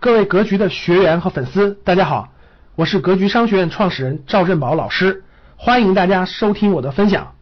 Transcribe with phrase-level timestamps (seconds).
[0.00, 2.32] 各位格局的学员和粉丝，大家好，
[2.74, 5.24] 我是格局商学院创始人赵振宝老师，
[5.58, 7.34] 欢迎大家收听我的分享。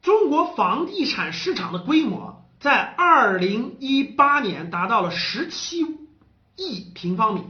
[0.00, 5.82] 中国房地产市场的规模在二零一八年达到了十七
[6.56, 7.42] 亿平方米，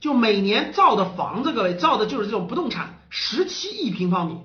[0.00, 4.40] 就每年造的房子，各位造的就是这种不动产，十七亿平方米。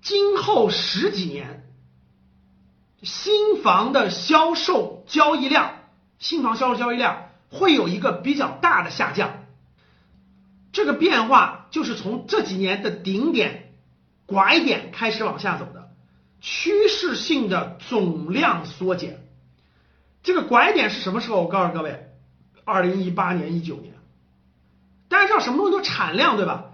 [0.00, 1.68] 今后十几年，
[3.02, 5.72] 新房的销售交易量，
[6.18, 7.24] 新房销售交易量。
[7.56, 9.44] 会有一个比较大的下降，
[10.72, 13.72] 这个变化就是从这几年的顶点
[14.26, 15.90] 拐点开始往下走的
[16.40, 19.20] 趋势性的总量缩减。
[20.22, 21.42] 这个拐点是什么时候？
[21.42, 22.08] 我告诉各位，
[22.64, 23.94] 二零一八年、一九年。
[25.08, 26.64] 大家知道什么东西都产量对吧？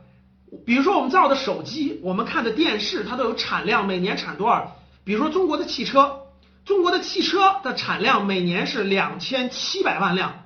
[0.67, 4.77] 比如说我们造的手机，我们看的电视，它都有产量，每年产多少？
[5.05, 6.21] 比如说中国的汽车，
[6.65, 10.42] 中国的汽车的产量每年是两千七百万辆。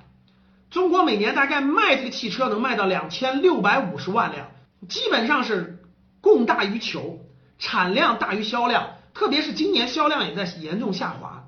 [0.69, 4.47] 中国每年大概卖这个汽车能卖到两千六百五十万辆，
[4.89, 5.79] 基本上是
[6.19, 7.19] 供大于求，
[7.57, 8.95] 产量大于销量。
[9.13, 11.45] 特别是今年销量也在严重下滑。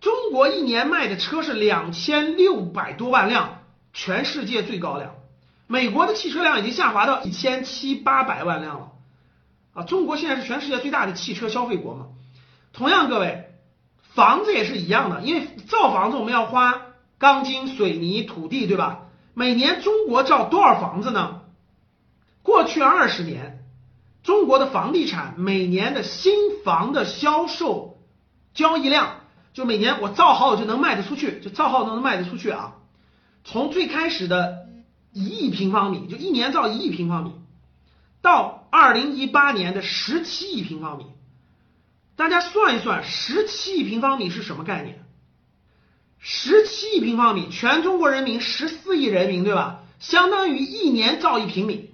[0.00, 5.14] 中国一年卖的车是两千六百多万辆，全世界最高量。
[5.66, 8.88] 美国的汽车量已经下滑到一千七八百万辆了。
[9.72, 12.06] 啊，中国现在是全世界最大的汽车消费国嘛？
[12.72, 13.50] 同样，各位，
[14.14, 16.82] 房子也是一样的，因为造房子我们要花。
[17.20, 19.02] 钢筋、水泥、土地，对吧？
[19.34, 21.42] 每年中国造多少房子呢？
[22.42, 23.62] 过去二十年，
[24.22, 27.98] 中国的房地产每年的新房的销售
[28.54, 29.20] 交易量，
[29.52, 32.76] 就每年我造好我就能卖得出去，就造好都能卖得出去啊。
[33.44, 34.66] 从最开始的
[35.12, 37.32] 一亿平方米，就一年造一亿平方米，
[38.22, 41.04] 到二零一八年的十七亿平方米，
[42.16, 45.04] 大家算一算，十七亿平方米是什么概念？
[46.20, 49.80] 十七亿平方米，全中国人民十四亿人民，对吧？
[49.98, 51.90] 相当于一年造一平米。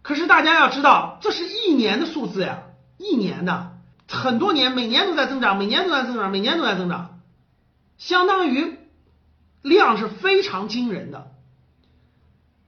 [0.00, 2.62] 可是大家要知道，这是一年的数字呀，
[2.96, 3.72] 一年的，
[4.08, 7.20] 很多年，每年都在增长，每年都在增长，每年都在增长，
[7.98, 8.78] 相当于
[9.60, 11.32] 量是非常惊人的。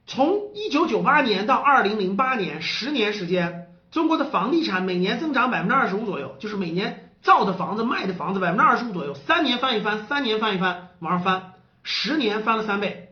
[0.07, 7.10] 从一九九八年到二零零八年，十年时间，中国的房地产每年增长百分之二十五左右，就是每年。
[7.23, 13.09] 造的房子、卖的房子，百分之二十五左右，三年翻一番，三年翻一番，往上翻，十年翻了三倍。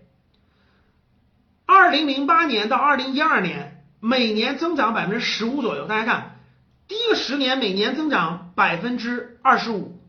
[1.66, 5.86] 二零零八年到二零一二年，每年增长百分之十五左右。
[5.86, 6.40] 大家看，
[6.88, 10.00] 第一个十年每年增长百分之二十五，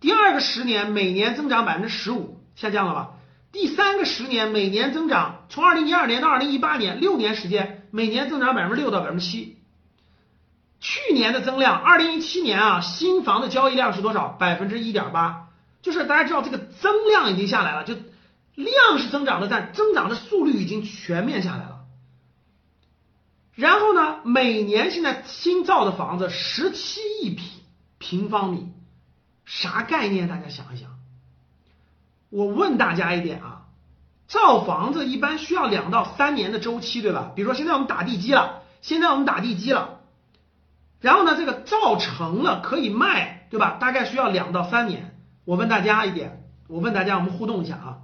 [0.00, 3.10] 第二个十年每年增长百分之十五，下降了吧？
[3.52, 9.56] 第三个十年每年增长，从二零一二年到二零一八年，六年时间每年增长百分之六到百分之七。
[10.88, 14.28] 去年的增量，二零一七年啊，新房的交易量是多少？
[14.28, 15.48] 百分之一点八，
[15.82, 17.96] 就是大家知道这个增量已经下来了，就
[18.54, 21.80] 量是增长的，但增长的速率已经全面下来了。
[23.56, 27.48] 然后呢，每年现在新造的房子十七亿平
[27.98, 28.68] 平方米，
[29.44, 30.28] 啥概念？
[30.28, 30.90] 大家想一想。
[32.30, 33.62] 我问大家一点啊，
[34.28, 37.32] 造房子一般需要两到三年的周期，对吧？
[37.34, 39.95] 比如说现在我们打地基了，现在我们打地基了。
[41.00, 43.76] 然后呢，这个造成了可以卖，对吧？
[43.78, 45.14] 大概需要两到三年。
[45.44, 47.98] 我问大家一点，我问大家，我们互动一下啊。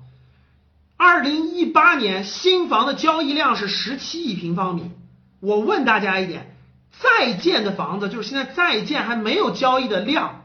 [0.96, 4.92] 二零一八年新房的交易量是十七亿平方米。
[5.40, 6.54] 我问大家一点，
[7.00, 10.44] 在建的房子，就是现在在建还没有交易的量，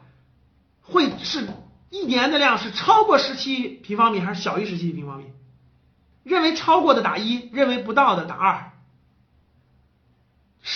[0.81, 1.47] 会是
[1.91, 5.25] 一年的量是超过十七平方米还是小于十七平方米？
[6.23, 8.71] 认为超过的打一，认为不到的打二。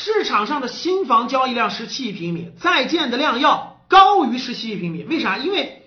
[0.03, 5.37] 市场上的新房交易量十七亿平米，在建的量要高于十七亿平米，为啥？
[5.37, 5.83] 因为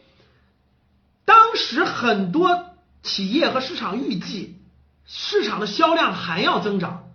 [1.24, 2.66] 当时很多
[3.02, 4.60] 企业和市场预计
[5.04, 7.06] 市场的销量还要增长，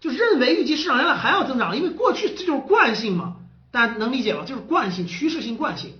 [0.00, 3.36] 就认为预计市场销量还要增长，因为过去这就是惯性嘛，
[3.70, 4.44] 大家能理解吗？
[4.46, 5.92] 就是惯性，趋势性惯性。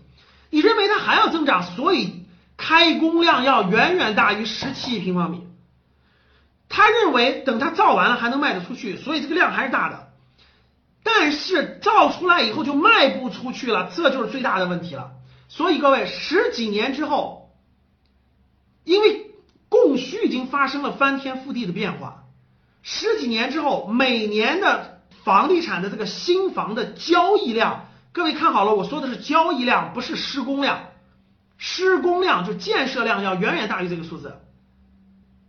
[0.49, 2.25] 你认为它还要增长，所以
[2.56, 5.42] 开工量要远远大于十七亿平方米。
[6.69, 10.05] 他认为等它造完了还能卖得出去，所以这个量还是大的。
[11.06, 15.12] 但是造出来以后就卖不出去了，这就是最大的问题了。
[15.48, 17.53] 所以各位，十几年之后，
[18.82, 19.30] 因为
[19.68, 22.24] 供需已经发生了翻天覆地的变化，
[22.82, 30.88] 十几年之后，每年的房地产的这个新房的交易量，各位看好了，我说的是交易量，不是施工量。
[31.56, 34.41] 施工量就建设量要远远大于这个数字，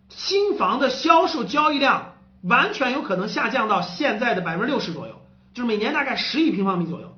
[0.09, 2.13] 新房的销售交易量
[2.43, 5.15] 完全有可能下降到现在的百分之六十左右。
[5.57, 7.17] 就是每年大概十亿平方米左右，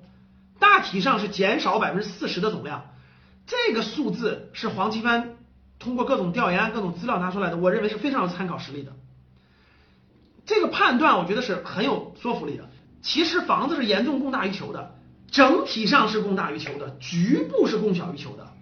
[0.59, 2.85] 大体上是减少百分之四十的总量，
[3.45, 5.35] 这个数字是黄奇帆
[5.77, 8.93] 通过各种调研、各种资料拿出来的，我认为是非常有参考实力的。
[10.45, 12.69] 这个判断我觉得是很有说服力的。
[13.01, 14.95] 其实房子是严重供大于求的，
[15.29, 18.53] 整体上是供大于求的，局部是供小于求的。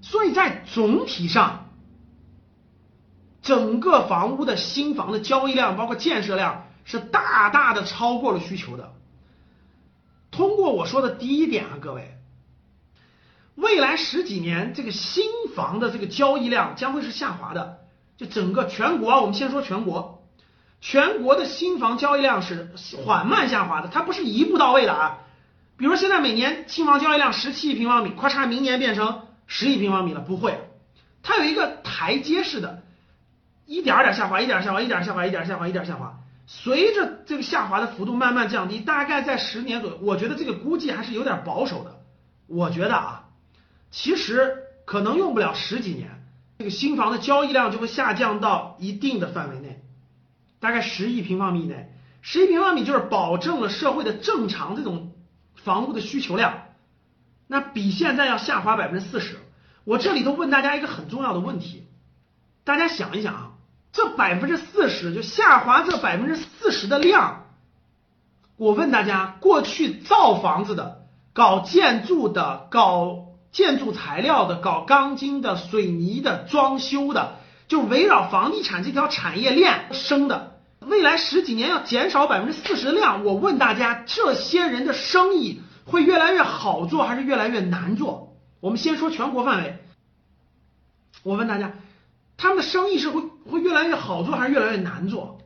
[0.00, 1.68] 所以在总体上，
[3.42, 8.94] 整个房屋的新房的交易量，包括建设量，是大大的超过了需求的。
[10.30, 12.16] 通过我说的第一点啊，各位，
[13.54, 15.24] 未来十几年这个新
[15.54, 17.78] 房的这个交易量将会是下滑的。
[18.16, 20.24] 就整个全国啊，我们先说全国，
[20.80, 22.72] 全国的新房交易量是
[23.04, 25.18] 缓慢下滑的，它不是一步到位的啊。
[25.76, 30.58] 比如现在每年新房交易量十七亿平方米，咔嚓，明年变成十亿平方米了，不会，
[31.22, 32.82] 它有一个台阶式的，
[33.66, 36.17] 一点点下滑，一点下滑，一点下滑，一点下滑，一点下滑。
[36.50, 42.00] 随着这个下滑的幅度慢慢降低，大概在十年左右，我觉得这个估计还是有点保守的。
[42.46, 43.28] 我觉得啊，
[43.90, 44.56] 其实
[44.86, 46.26] 可能用不了十几年，
[46.58, 49.82] 这个新房的交易量就会下降到一定的范围内，
[50.58, 51.92] 大概十亿平方米以内。
[52.22, 55.12] 十亿平方米就是保证了社会的正常这种
[55.54, 56.62] 房屋的需求量，
[57.46, 59.36] 那比现在要下滑百分之四十。
[59.84, 61.86] 我这里头问大家一个很重要的问题，
[62.64, 63.52] 大家想一想啊。
[63.92, 67.46] 这百分之四十就下滑，这百分之四十的量，
[68.56, 88.36] 我问大家，过去造房子的、搞建筑的、搞建筑材料的、搞钢筋的、水泥的、装修的，就围绕房地产这条产业链生的，未来十几年要减少百分之四十的量，我问大家，这些人的生意会越来越好做还是越来越难做？
[88.60, 89.78] 我们先说全国范围，
[91.24, 91.72] 我问大家。
[92.40, 93.20] 他们的生意是会
[93.50, 95.40] 会越来越好做还是越来越难做？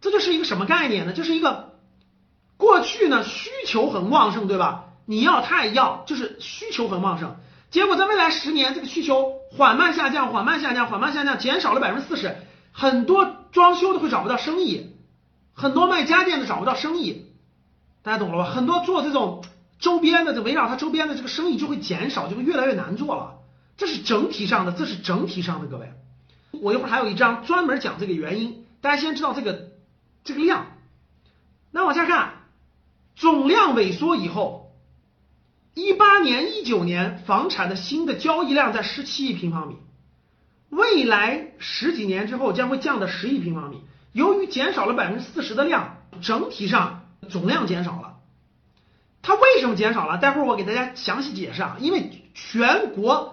[0.00, 1.12] 这就是一个什么概念呢？
[1.12, 1.74] 就是一个
[2.56, 4.86] 过去呢需求很旺盛，对吧？
[5.04, 7.36] 你要他也要，就是需求很旺盛。
[7.70, 12.36] 结果在未来十年，这个需求缓慢下降，缓慢下降，缓慢下降，减少了百分之四十。
[12.70, 14.96] 很多装修的会找不到生意，
[15.52, 17.26] 很多卖家电的找不到生意，
[18.02, 18.50] 大家懂了吧？
[18.50, 19.44] 很多做这种
[19.78, 23.38] 周边的，就围绕它周边的这个生意就会减少，就会越来越难做了。
[23.76, 25.92] 这是整体上的，这是整体上的，各位，
[26.52, 29.70] 我一会儿还有一章专门讲这个原因，大家先知道这个
[30.22, 30.66] 这个量。
[31.70, 32.34] 那往下看，
[33.16, 34.72] 总量萎缩以后，
[35.74, 39.76] 一八年、一九年房产的新的交易量在十七亿平方米，
[40.68, 43.82] 未来十几年之后将会降到十亿平方米。
[44.12, 48.18] 由于减少了百分之四十的量，整体上总量减少了。
[49.22, 50.18] 它为什么减少了？
[50.18, 53.31] 待会儿我给大家详细解释啊，因为全国。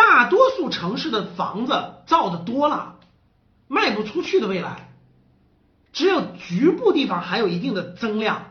[0.00, 1.74] 大多数城市的房子
[2.06, 2.96] 造的多了，
[3.68, 4.88] 卖不出去的未来，
[5.92, 8.46] 只有局部地方还有一定的增量，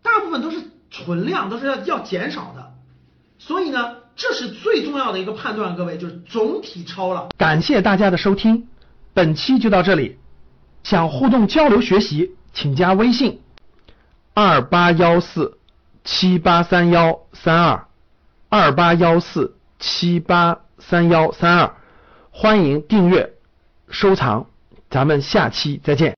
[0.00, 0.62] 大部分都是
[0.92, 2.72] 存量，都是要要减少的。
[3.36, 7.30] 所以呢，这是最重要的一个判断，各位就是总体超了。
[7.36, 8.68] 感谢大家的收听，
[9.12, 10.18] 本期就到这里。
[10.84, 13.40] 想互动交流学习，请加微信
[14.34, 15.58] 二八幺四
[16.04, 17.88] 七八三幺三二
[18.48, 20.60] 二八幺四七八。
[20.78, 21.74] 三幺三二，
[22.30, 23.32] 欢迎订阅、
[23.88, 24.46] 收藏，
[24.88, 26.14] 咱们下期再见。